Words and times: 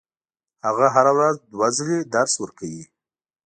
هغه 0.65 0.87
هره 0.95 1.11
ورځ 1.17 1.35
دوه 1.51 1.67
ځلې 1.77 1.97
درس 2.15 2.33
ورکوي. 2.39 2.83